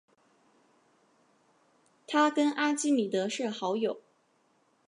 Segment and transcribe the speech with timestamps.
[2.07, 4.01] 他跟阿基米德是好友。